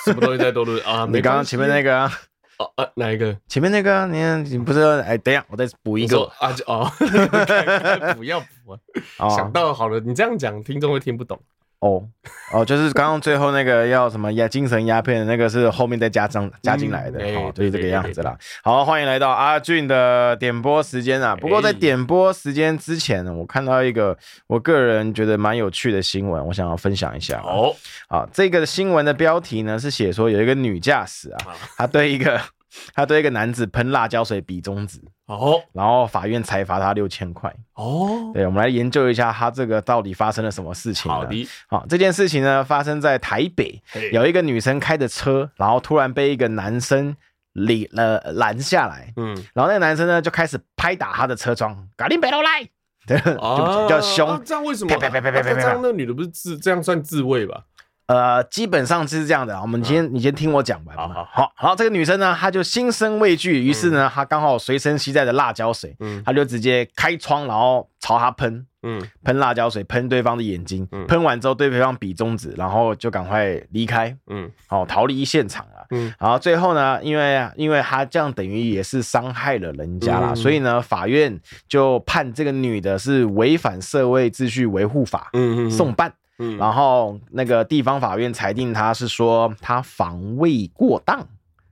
[0.07, 1.05] 什么东西再多录啊？
[1.13, 2.11] 你刚刚前面那个啊？
[2.59, 3.39] 哦啊，哪一个？
[3.47, 4.07] 前面那个？
[4.07, 4.81] 你你不是？
[5.03, 6.23] 哎，等一下，我再补一个。
[6.39, 6.91] 啊就哦，
[8.17, 8.73] 不要补
[9.19, 9.29] 啊！
[9.29, 11.39] 想到好了，你这样讲，听众会听不懂。
[11.87, 12.09] 哦
[12.53, 18.37] 哦，就是刚刚最后那个要什么鸦精神鸦片的那个是后面再加上加进来的，哦，就是这个样子啦。
[18.63, 21.37] 好，欢迎来到阿俊的点播时间啊！
[21.37, 27.41] 不过在点播时间之前呢，我看到一个我个人觉得蛮有趣的新闻，我想要分享一下。
[27.45, 27.75] 哦，
[28.09, 31.39] 啊，这个新闻的标题呢是写说有一个女驾驶啊，
[31.77, 32.41] 她对一个
[32.95, 35.01] 她对一个男子喷辣椒水比中指。
[35.27, 37.53] 哦，然后法院裁罚他六千块。
[37.75, 41.11] 哦，对，我们来研究一下他这个到底发生了什么事情。
[41.11, 47.17] 好的，好，这件事情呢发生在台北，有一个女生开着车，然后突然被一个男生
[47.55, 49.13] 拦了拦下来。
[49.17, 52.63] 嗯，然后那个男生呢就开始拍打她的车窗，赶紧别都来，
[53.05, 54.41] 对，就比较凶。
[54.45, 54.97] 这样为什么？
[54.97, 57.65] 这样那女的不是自这样算自卫吧？
[58.07, 59.61] 呃，基本上是这样的。
[59.61, 60.93] 我们先，你先听我讲吧。
[60.97, 81.37] 好好好，好，这个女生呢，她就心生畏惧，于是呢，她刚好随身携带的辣椒水，嗯，她就直接开窗，然后朝他喷，嗯，喷辣椒水，喷对方的眼睛，喷完之后对对方比中指，然后就赶快离开，嗯，好，逃离现场了，嗯，然后最后呢，因为因为她这样等于也是伤害了人家啦，所以呢，法院
[81.69, 86.13] 就判这个女的是违反社会秩序维护法，嗯嗯，送办。
[86.39, 91.27] 嗯，然后那个地方法院裁定他是说他防卫过当，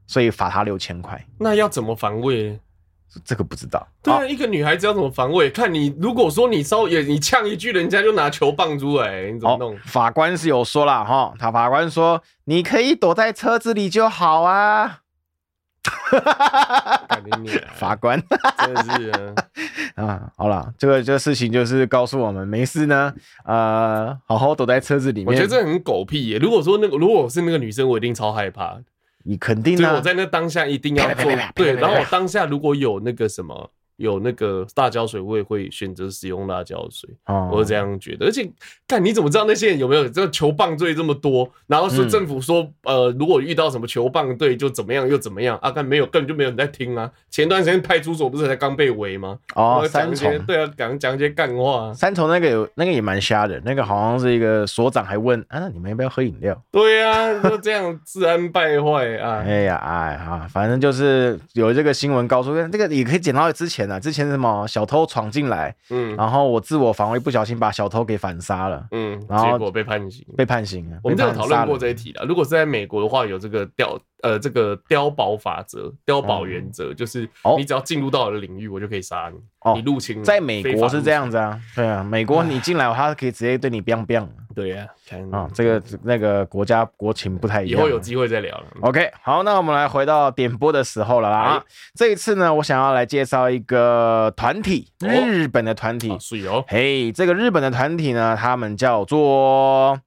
[0.07, 1.23] 所以罚他六千块。
[1.39, 2.59] 那要怎么防卫？
[3.25, 3.87] 这个不知道。
[4.03, 5.49] 对啊，一个女孩子要怎么防卫？
[5.49, 9.77] 看你如果说你稍微你呛一句，人家就拿球棒出来，你怎么弄？
[9.85, 15.03] 法官是有说了哈，他法官说你可以躲在车子里就好啊。
[17.75, 18.23] 法官
[18.59, 19.35] 真的是
[19.97, 23.13] 啊， 好了，这个这个事情就是告诉我们，没事呢，
[23.45, 25.29] 呃，好好躲在车子里面。
[25.29, 26.39] 我觉得这很狗屁耶。
[26.39, 28.79] 如果说那个如果我是那个女生，我一定超害怕。
[29.25, 31.75] 你肯定啊，我在那当下一定要做对。
[31.75, 33.71] 然后我当下如果有那个什么。
[33.97, 37.09] 有那个辣椒水，我也会选择使用辣椒水，
[37.53, 38.27] 我是这样觉得。
[38.27, 38.51] 而且，
[38.89, 41.49] 看你怎么知道那些人有没有这个球棒队这么多？
[41.69, 45.71] 然后是政府说，呃，如果遇到什么球棒队就怎么样又怎么样啊？
[45.71, 47.09] 看没有，根本就没有人在听啊。
[47.31, 49.39] 前段时间派出所不是才刚被围吗？
[49.55, 51.95] 哦，三重对啊，讲讲一些干话。
[51.95, 56.61] 三重那个有那个也蛮瞎的，那个好像是一个所长还问啊，你们要不要喝饮料？
[56.73, 59.45] 对啊，就这样治安败坏啊。
[59.47, 63.84] 哎呀，哎啊，反正就是有这个新闻告诉，这个也可以捡到之前。
[64.01, 70.91] 之前什么小偷闯进来，嗯，然后我自我防卫不小心把小偷给反杀了，嗯，然后结果被判刑，被判刑。
[71.03, 73.99] 我们这有讨论过这一题的，如果是在美国的话，有这个调。
[74.25, 79.39] 呃，这个碉堡法则、碉堡原则，就是你只要进入到我的领域，我就可以杀你。
[79.75, 81.61] 你入侵，在美国是这样子啊？
[81.77, 84.27] 对啊，美国你进来，他可以直接对你 biang biang。
[84.55, 84.87] 对呀，
[85.31, 87.79] 啊，这个那个国家国情不太一样。
[87.79, 88.65] 以后有机会再聊了。
[88.81, 91.63] OK，好，那我们来回到点播的时候了啦。
[91.95, 96.17] 这一次呢，我想要来介绍一个团体，日本的团体。
[96.19, 96.65] 是哦。
[96.67, 100.01] 嘿，这个日本的团体呢，他们叫做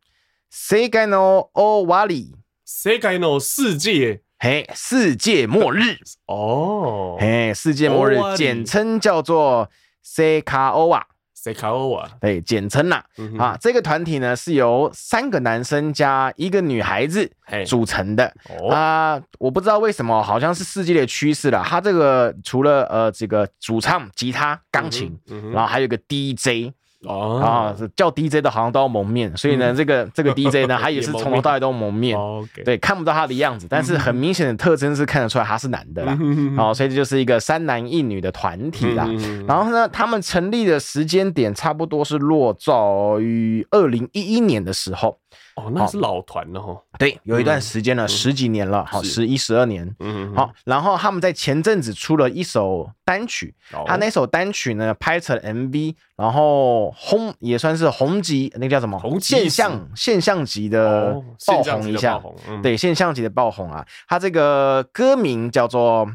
[0.51, 2.32] Sekai no Owari。
[2.69, 5.99] 世界の世界，嘿，世界末日。
[6.25, 9.69] 哦，嘿，世界末日，简称叫做
[10.06, 13.01] Seikaowa，Seikaowa，对，简称呐，
[13.39, 17.32] 啊，这个团体呢是由三个男生加一个女孩子
[17.65, 18.34] 组成的。
[18.69, 21.63] 啊，我不知道为什么，好像是世界的趋势了。
[21.65, 25.17] 他这个除了呃这个主唱、吉他、钢琴，
[25.53, 26.73] 然后还有一个 DJ。
[27.05, 27.39] 哦。
[27.39, 32.17] 啊，叫 DJ 的好像都要蒙面，所以呢，这个这个 DJ 呢， 他也是从头到尾都蒙面，
[32.65, 36.17] 对，看不到他的样子，但是很明显的特征是看得出来他是男的啦。
[36.57, 39.07] 哦，所以这就是一个三男一女的团体啦。
[39.47, 45.17] 然后呢，他们成立的时间点差不多是落照于二零一一年的时候。
[45.57, 46.79] 哦，那是老团了哈。
[46.99, 49.95] 对，有一段时间了，嗯、十几年了，好，十一十二年。
[49.99, 58.99] 嗯好，然后他们在前阵子出了一首单曲，哦、他那首单曲呢拍成 MV，然后红也算是红极，那个叫什么？
[58.99, 62.21] 红现象现象级的爆红一下。
[62.47, 63.83] 嗯、对，现象级的爆红啊！
[64.07, 66.07] 他这个歌名叫做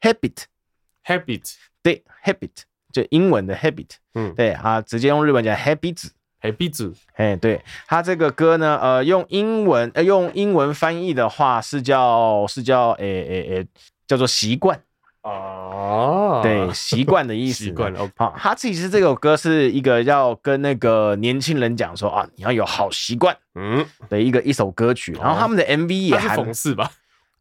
[0.00, 2.52] Habit，Habit，对，Habit，
[2.92, 3.88] 就英文的 Habit。
[4.14, 6.10] 嗯，对啊，直接用日文讲 Habit。
[6.40, 13.66] 哎，壁纸，哎，对他这个歌呢，呃，用英文，呃，用英文翻译的话是叫是叫，哎哎哎，
[14.06, 14.80] 叫做习惯
[15.22, 18.08] 哦，对，习惯的意思，习惯了。
[18.16, 25.12] 好，他其实这首歌是一个要跟那个年轻人讲说啊，你要有好习惯，嗯，的一个一首歌曲。
[25.14, 26.90] 然后他们的 MV 也还讽刺吧。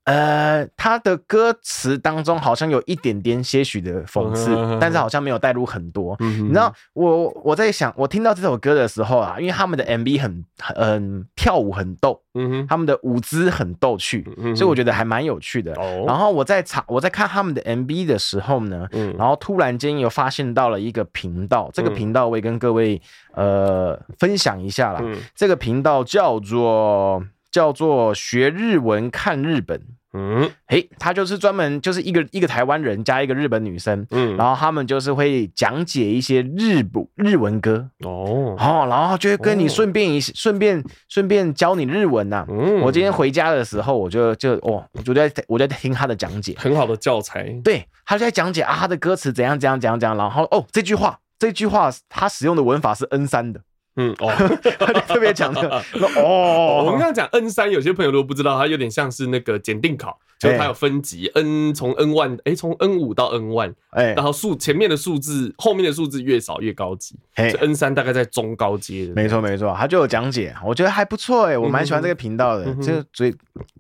[0.06, 6.16] 呃，他的歌词当中好像有一点点些许的讽刺，但是好像没有带入很多。
[6.20, 11.02] 嗯、你知道，我我在想，我听到这首歌的时候啊，因为他们的 MV 很很、呃、
[11.36, 15.74] 跳舞很逗，嗯，他们的舞姿很逗趣，嗯，所以我觉得还蛮有趣的。
[15.74, 23.02] 哦，然后我在查我在看他们的 MV 的时候呢，嗯，然后突然间又发现到了一个频道，这个频道我也跟各位
[23.34, 25.00] 呃分享一下啦。
[25.04, 29.82] 嗯、这个频道叫做叫做学日文看日本。
[30.12, 42.46] 嗯，嘿，他就是专门就是一个一个台湾人加一个日本女生，嗯，然后他们就是会讲解一些日不日文歌哦，好，然后就会跟你顺便一顺便顺便教你日文呐。
[42.50, 47.50] 嗯，我今天回家的时候，我就就哦，我就在我在听他的讲解，很好的教材。
[47.64, 53.62] 对，他就在讲解啊，他的歌词怎样怎样怎样怎样，然后哦，这句话这句话他使用的文法是 N 三的。
[53.98, 54.32] 嗯哦，
[54.80, 55.62] 他就特别讲的
[56.18, 56.84] 哦。
[56.86, 67.16] 我们刚刚讲 N 三，有些朋友都不知道，它有点像是那个检定考，就是它有分级，N 从 N one，哎，从 N 五到 N one，哎，然后数前面的数字，后面的数字越少越高级。
[67.36, 69.14] 哎，N 三大概在中高阶的。
[69.14, 73.32] 没错没错，他就有讲解，我觉得还不错哎，我蛮喜欢这个频道的，就最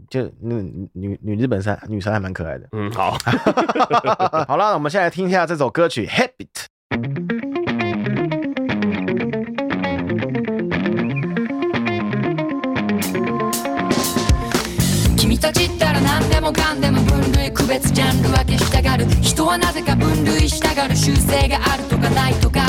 [0.10, 0.62] 就那个
[0.93, 2.67] 女女日本生女生还蛮可爱的。
[2.71, 3.17] 嗯，好，
[4.47, 6.47] 好了，我们现在来听一下这首歌曲《Habit》。
[15.36, 22.62] 人散ったら何でもかんでも分类区别ジャンル分けしたがる人はなぜか分类したがる习性があるとかないとか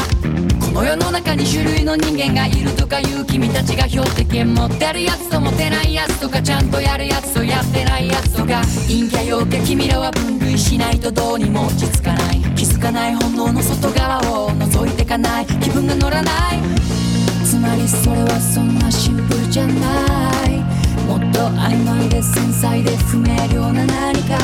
[0.58, 16.60] この世の中に种类の人间がいるとかいう君たちが标的権持ってるやつと持てないやつとかちゃんとやるやつとやってないやつとか阴キャ阳キャ君らは分类しないとどうにも落ち着かない気づかない本能の外侧を覗いてかない気分が乗らない
[17.44, 20.55] つまりそれはそんなシンプルじゃない
[21.36, 24.38] もっと暧昧で繊细で不明了な何か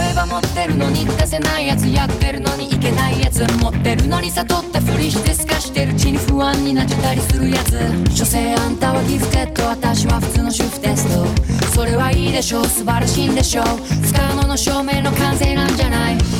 [0.00, 7.72] 例えば持ってるのに出せないやつやってるのにいけないやつ持ってるのに悟ったふりして透かしてるうちに不安になっちゃったりするやつ
[8.16, 11.26] 所诠あんたはギフテッド私は普通の主妇テスト
[11.74, 13.64] それはいいでしょう素晴らしいんでしょう
[14.06, 16.37] 不可能の证明の完成なんじゃない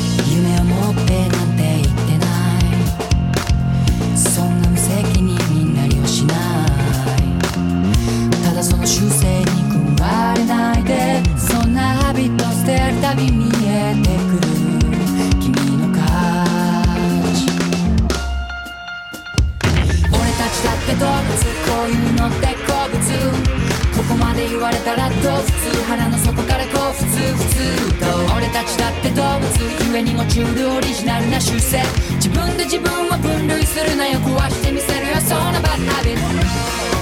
[13.09, 13.33] たび见
[13.65, 14.45] えてくる
[15.41, 15.97] 君の価
[17.33, 17.49] 値
[20.13, 21.25] 俺たちだって动物
[21.65, 23.01] こういうのって好物。
[23.97, 25.83] ここまで言われたらどう普通。
[25.87, 27.57] 腹の底からこう普通普通。
[27.99, 28.05] と
[28.37, 29.49] 俺たちだって动物。
[29.89, 31.81] ゆえに持ちうるオリジナルな习性。
[32.17, 34.19] 自分で自分を分类するなよ。
[34.19, 35.15] 壊してみせるよ。
[35.15, 36.98] そんなバッハビッ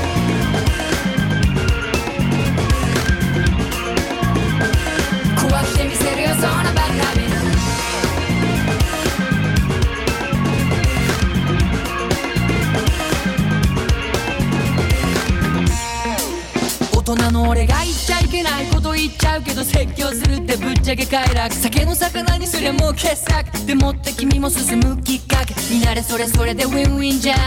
[17.07, 25.45] 大人の俺が言っちゃいけないこと言っちゃうけど说教するってぶっちゃけ快楽酒の鱼にすりゃもう杰作でもって君も进むきっか？
[25.45, 27.37] けになれそれそれでウィンウィンじゃん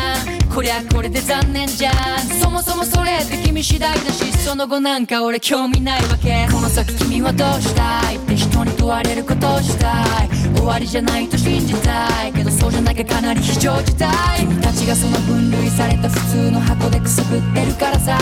[0.48, 1.94] こりゃこれで残念じゃん
[2.40, 10.28] そもそもそれって君次第だしその后なんか俺兴味ないわけこの先君はどうしたいって人に问われることをしたい
[10.60, 18.18] 终わりじゃないと信じたいけどそうじゃなきゃかなり非常事态君たちがその分类された普通の箱でくすぶってるからさ。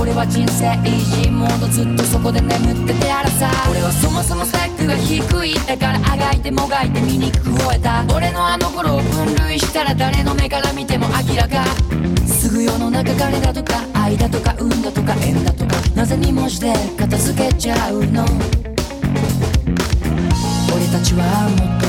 [0.00, 3.48] 俺は人生イージーモードずっとそこで眠っててあらさ。
[3.70, 11.64] 俺はそもそもスペックが低いだからあがいてもがいて丑く吠えた俺のあの顷を分类したら谁の目から见ても明らか。
[12.26, 15.76] すぐ世の中金だとか爱だとか运だとか縁だとか。
[15.94, 18.26] なぜに文字で片付けちゃうの？
[20.98, 21.85] たちはもっと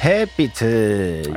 [0.00, 0.52] Habit》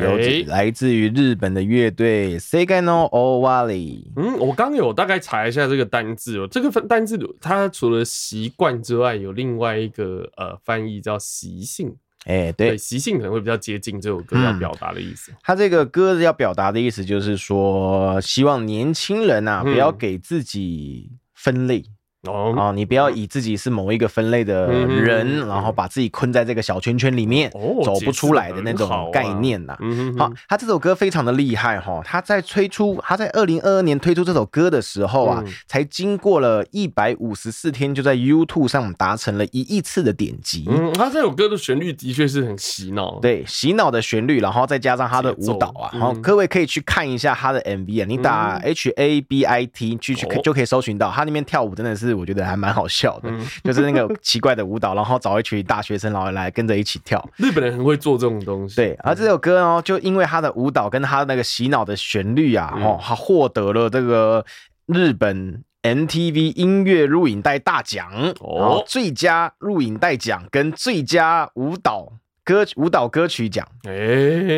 [0.02, 4.06] 有来自于日本的乐队 Seigai no Owari。
[4.16, 11.94] 嗯，我刚有大概查一下这个单字哦，这个单字它除了习惯之外，有另外一个呃翻译叫习性。
[12.26, 15.32] 哎、欸，对，习性可能会比较接近这首歌要表达的意思。
[15.42, 21.84] 他、嗯、这个歌要表达的意思就是说，希望年轻人啊，不要给自己分类。
[22.28, 29.80] 哦，哦，你不要以自己是某一个分类的人，嗯、然后把自己困在这个小圈圈里面，哦、走不出来的那种概念呐、啊。
[29.82, 40.66] 嗯好，他这首歌非常的厉害哈，他在推出，他在二零二二年推出这首歌的时候啊，嗯、才经过了一百五十四天，就在 YouTube 上达成了一亿次的点击。
[40.70, 52.11] 嗯，他这首歌的旋律的确是很洗脑，对，洗脑的旋律，然后再加上他的舞蹈啊，然后各位可以去看一下他的 MV 啊，你打 H A B I T 去去就可以搜寻到，他那边跳舞真的是。
[52.14, 57.24] 我觉得还蛮好笑的，嗯、 就是那个奇怪的舞蹈，然后找一群大学生，然后来跟着一起跳。
[57.38, 58.76] 日本人很会做这种东西。
[58.76, 64.46] 对，而这首歌哦，就因为他的舞蹈跟他那个洗脑的旋律啊，哦，他获得了这个
[64.86, 72.14] 日本 MTV 音乐录影带大奖，哦，最佳录影带奖跟最佳舞蹈。
[72.44, 73.94] 歌舞蹈歌曲奖，哎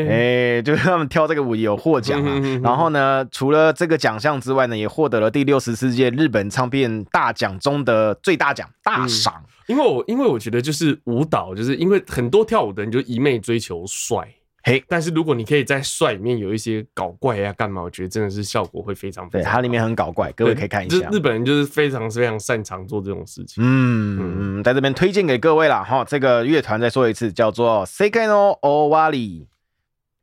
[0.09, 2.59] 哎，就是他们跳这个舞也有获奖啊。
[2.63, 9.43] 然后呢，除了这个奖项之外呢，也获得了第六十四届日本唱片大奖中的最大奖大赏。
[9.67, 14.27] 因为我因为我觉得就是舞蹈，就是因为很多跳舞的人就一味追求帅。
[14.65, 17.81] 嘿，但是如果你可以在帅里面有一些搞怪呀、啊，干嘛？
[17.81, 19.43] 我觉得真的是效果会非常非常。
[19.43, 21.09] 对，它里面很搞怪，各位可以看一下。
[21.11, 23.61] 日本人就是非常非常擅长做这种事情。
[23.61, 29.47] 嗯嗯，在这边推荐给各位啦哈，这个乐团再说一次，叫做 Seigai no Owari，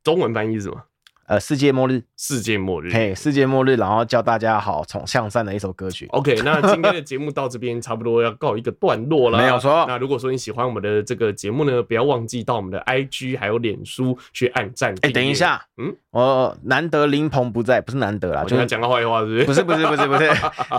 [0.02, 0.84] 中文翻译是什么？
[1.30, 6.08] 呃，世界末日，世界末日，嘿，世界末日，然后教大家好从向善的一首歌曲。
[6.10, 9.84] OK，那今天的节目到这边差不多要告一个段落了， 没有错。
[9.86, 14.92] 那如果说你喜欢我们的这个节目呢，不要忘记到我们的 IG 还有脸书去按赞。
[15.02, 19.44] 哎，等一下，嗯，我难得林鹏不在，不是难得啦，就他讲个坏话是不是？
[19.44, 20.28] 不是不是不是不是，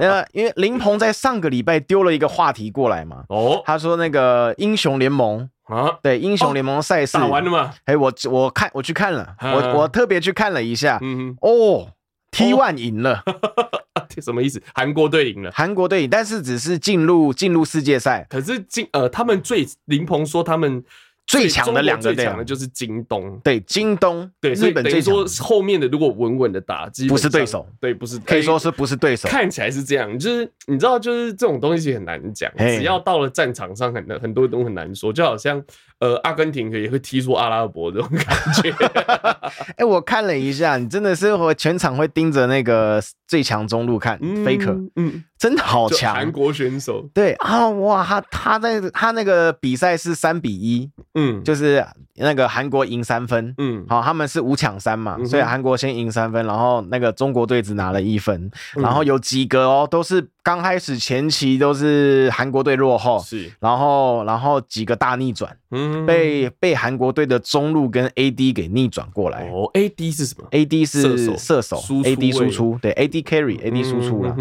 [0.02, 5.50] 呃， 因为林鹏在上个礼拜丢了一个话题过来嘛，哦，他说那个英雄联盟。
[5.64, 7.74] 啊，对，英雄联盟赛事、哦、打完了吗？
[7.86, 11.92] 哎，我我看我去看了，啊、我我特别去看了一下，嗯哼，哦
[12.32, 13.24] ，T1 赢了，
[13.96, 14.62] 哦、什么意思？
[14.74, 20.84] 韩国队赢了，韩国队赢，但是只是进入进入世界赛，可是进呃，他们最林鹏说他们。
[21.32, 35.64] 最强的两个，最强的就是京东，对京东，对日本最说后面的如果稳稳的打，不是对手，对不是可以说是不是对手，看起来是这样，就是你知道，就是这种东西很难讲，只要到了战场上，很很多都很难说，就好像
[36.02, 38.26] 呃阿根廷也会踢出阿拉伯这种感
[38.62, 38.74] 觉。
[39.78, 45.24] 哎，我看了一下，你真的是会全场会盯着那个最强中路看，Faker，嗯。
[45.42, 47.04] 真的好强，韩国选手。
[47.16, 51.84] 对啊，哇，他他在他那个比赛是三比一，嗯，就是
[52.18, 74.36] 那个韩国赢三分，嗯，好，他们是五抢三嘛，所以韩国先赢三分，然后那个中国队只拿了一分，然后有几个哦，都是刚开始前期都是韩国队落后，是，然后然后几个大逆转，嗯，被被韩国队的中路跟 AD 给逆转过来，哦，AD 是什么？AD 是射手，AD 输出，对，AD carry，AD 输出了，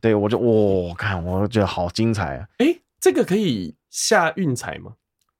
[0.00, 0.36] 对我就。
[0.46, 2.46] 我、哦、看，我觉得好精彩啊！
[2.58, 4.92] 哎、欸，这个可以下运彩吗？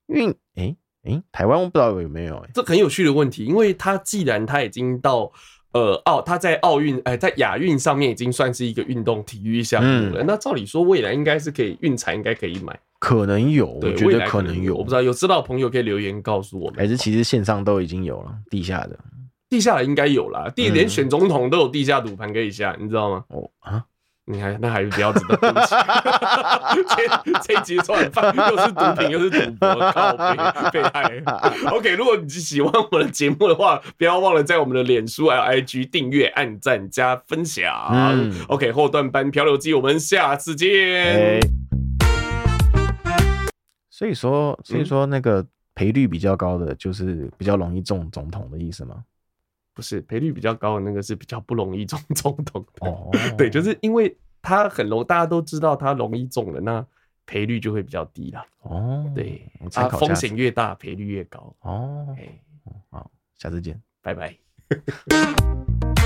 [0.07, 5.31] 运哎哎，台湾我不知道有没有哎、欸，这很有趣的问题，因为他既然他已经到
[5.77, 18.99] 呃奥，他在奥运哎在亚运上面已经算是一个运动体育项目了，嗯、那照理说未来应该是可以运彩，应该可以买，可能有，我觉得可能有，我不知道有知道的朋友可以留言告诉我们，还是其实线上都已经有了地下的，
[19.51, 23.25] 地下的应该有啦，地连选总统都有地下赌盘可以下，你知道吗？
[23.29, 23.85] 哦啊。
[24.29, 25.67] 你还那还是不要知道，对不起。
[27.25, 30.37] 这这集算饭又是毒品又是赌博，靠北
[30.73, 31.23] 被害。
[31.71, 37.73] OK，如果你喜欢我们的节目的话，不要忘了在我们的脸书还有 IG 订阅、按赞、加分享。
[37.93, 40.69] 嗯、OK，后段班漂流记，我们下次见。
[40.69, 41.41] 欸、
[43.89, 45.47] 所以说，所以说那个
[45.77, 48.97] 赔率比较高的，就是比较容易中总统的意思吗？
[49.77, 56.85] 不是赔率比较高的那个是比较不容易中中统哦，对，就是因为它很容，大家都知道它容易中了，那
[57.27, 58.47] 赔率就会比较低啦。
[58.63, 61.55] 哦，对，啊风险越大，赔率越高。
[61.61, 62.17] 哦，
[62.89, 64.35] 好，下次见，拜拜。